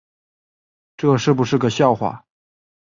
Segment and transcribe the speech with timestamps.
[0.97, 2.25] 这是不是个笑话